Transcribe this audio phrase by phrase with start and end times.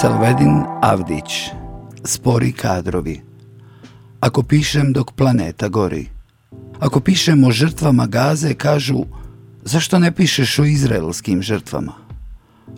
[0.00, 1.50] Selvedin Avdić
[2.04, 3.20] Spori kadrovi
[4.20, 6.08] Ako pišem dok planeta gori
[6.80, 9.04] Ako pišem o žrtvama gaze, kažu
[9.62, 11.92] Zašto ne pišeš o izraelskim žrtvama?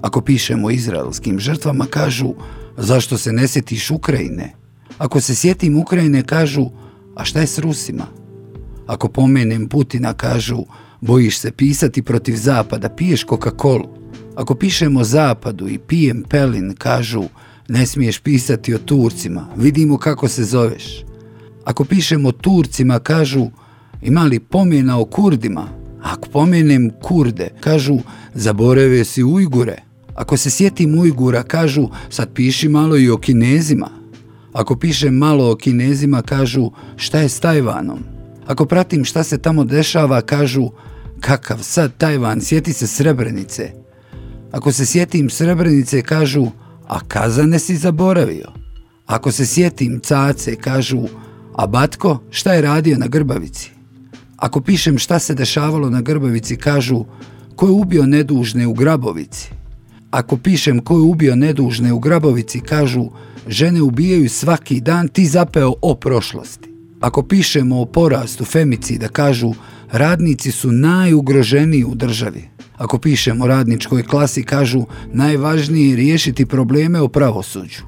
[0.02, 2.34] Ako pišem o izraelskim žrtvama, kažu
[2.76, 4.52] Zašto se ne sjetiš Ukrajine?
[4.98, 6.66] Ako se sjetim Ukrajine, kažu
[7.16, 8.06] A šta je s Rusima?
[8.86, 10.64] Ako pomenem Putina, kažu
[11.00, 14.03] Bojiš se pisati protiv Zapada, piješ Coca-Cola.
[14.34, 17.22] Ako pišemo Zapadu i pijem pelin, kažu
[17.68, 21.04] ne smiješ pisati o Turcima, vidimo kako se zoveš.
[21.64, 23.46] Ako pišemo Turcima, kažu
[24.02, 25.68] ima li pomjena o Kurdima?
[26.02, 27.98] Ako pomenem Kurde, kažu
[28.34, 29.82] zaborave si Ujgure.
[30.14, 33.88] Ako se sjetim Ujgura, kažu sad piši malo i o Kinezima.
[34.52, 37.98] Ako pišem malo o Kinezima, kažu šta je s Tajvanom?
[38.46, 40.70] Ako pratim šta se tamo dešava, kažu
[41.20, 43.83] kakav sad Tajvan, sjeti se Srebrenice.
[44.54, 46.46] Ako se sjetim Srebrenice, kažu,
[46.86, 48.52] a kazane si zaboravio.
[49.06, 51.02] Ako se sjetim Cace, kažu,
[51.54, 53.70] a Batko, šta je radio na Grbavici?
[54.36, 57.04] Ako pišem šta se dešavalo na Grbavici, kažu,
[57.56, 59.50] ko je ubio nedužne u Grabovici?
[60.10, 63.08] Ako pišem ko je ubio nedužne u Grabovici, kažu,
[63.48, 66.68] žene ubijaju svaki dan, ti zapeo o prošlosti.
[67.00, 69.54] Ako pišemo o porastu femicida, kažu,
[69.94, 72.48] radnici su najugroženiji u državi.
[72.76, 77.82] Ako pišemo o radničkoj klasi, kažu najvažnije je riješiti probleme o pravosuđu.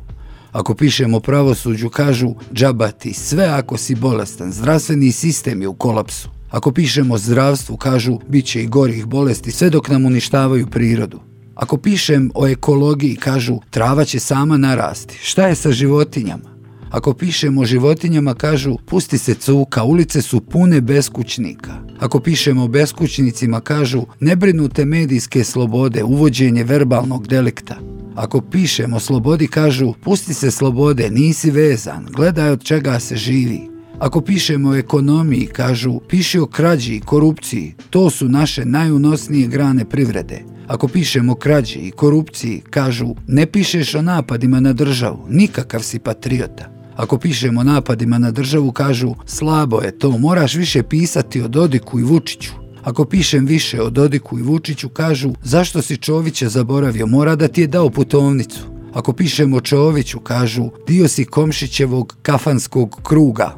[0.53, 6.29] Ako pišemo o pravosuđu, kažu džabati sve ako si bolestan, zdravstveni sistem je u kolapsu.
[6.51, 11.21] Ako pišemo o zdravstvu, kažu bit će i gorih bolesti sve dok nam uništavaju prirodu.
[11.55, 15.19] Ako pišem o ekologiji, kažu trava će sama narasti.
[15.23, 16.57] Šta je sa životinjama?
[16.91, 21.86] Ako pišemo o životinjama, kažu, pusti se cuka, ulice su pune beskućnika.
[22.01, 27.77] Ako pišemo o beskućnicima, kažu, nebrinute medijske slobode, uvođenje verbalnog delikta.
[28.15, 33.61] Ako pišemo o slobodi, kažu, pusti se slobode, nisi vezan, gledaj od čega se živi.
[33.99, 39.85] Ako pišemo o ekonomiji, kažu, piši o krađi i korupciji, to su naše najunosnije grane
[39.85, 40.45] privrede.
[40.67, 45.99] Ako pišemo o krađi i korupciji, kažu, ne pišeš o napadima na državu, nikakav si
[45.99, 46.76] patriota.
[46.97, 52.03] Ako pišemo napadima na državu, kažu slabo je to, moraš više pisati o Dodiku i
[52.03, 52.53] Vučiću.
[52.85, 57.61] Ako pišem više o Dodiku i Vučiću, kažu zašto si Čovića zaboravio, mora da ti
[57.61, 58.61] je dao putovnicu.
[58.95, 63.57] Ako pišemo o Čoviću, kažu dio si Komšićevog kafanskog kruga.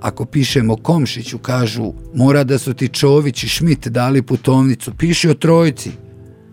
[0.00, 5.34] Ako pišemo Komšiću, kažu mora da su ti Čović i Šmit dali putovnicu, piši o
[5.34, 5.90] Trojici.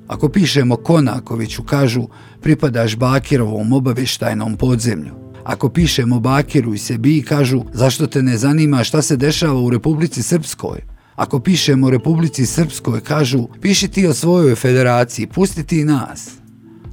[0.07, 2.07] Ako pišemo Konakoviću, kažu
[2.41, 5.20] pripadaš Bakirovom obavještajnom podzemlju.
[5.43, 10.23] Ako pišemo Bakiru i sebi kažu zašto te ne zanima šta se dešava u Republici
[10.23, 10.79] Srpskoj.
[11.15, 16.29] Ako pišemo Republici Srpskoj kažu piši ti o svojoj federaciji, pusti ti nas.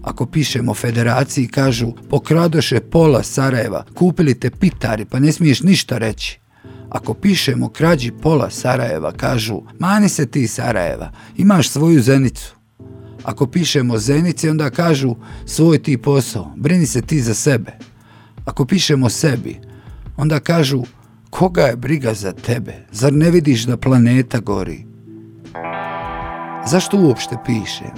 [0.03, 6.41] Ako pišemo federaciji kažu pokradoše pola Sarajeva, kupili te pitari pa ne smiješ ništa reći.
[6.89, 12.55] Ako pišemo krađi pola Sarajeva kažu mani se ti Sarajeva, imaš svoju zenicu.
[13.23, 15.15] Ako pišemo zenici onda kažu
[15.47, 17.79] svoj ti posao, brini se ti za sebe.
[18.49, 19.61] Ako pišemo sebi,
[20.17, 20.83] onda kažu
[21.31, 22.75] koga je briga za tebe?
[22.93, 24.87] Zar ne vidiš da planeta gori?
[26.67, 27.93] Zašto uopšte pišem?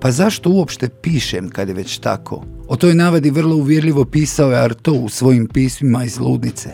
[0.00, 2.44] Pa zašto uopšte pišem kad je već tako?
[2.68, 6.70] O toj navadi vrlo uvjerljivo pisao je Arto u svojim pismima iz ludnice.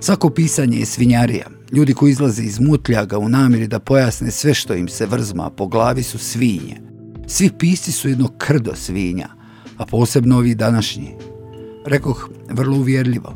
[0.00, 1.46] Svako pisanje je svinjarija.
[1.72, 5.66] Ljudi koji izlaze iz mutljaga u namjeri da pojasne sve što im se vrzma po
[5.66, 6.80] glavi su svinje.
[7.26, 9.28] Svi pisci su jedno krdo svinja,
[9.76, 11.31] a posebno ovi današnji,
[11.86, 13.34] rekoh vrlo uvjerljivo.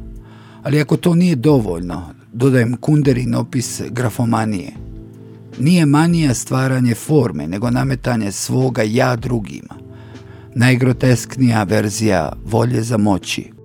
[0.63, 2.03] Ali ako to nije dovoljno,
[2.33, 4.73] dodajem kunderin opis grafomanije.
[5.59, 9.75] Nije manija stvaranje forme, nego nametanje svoga ja drugima.
[10.55, 13.56] Najgrotesknija verzija volje za moći.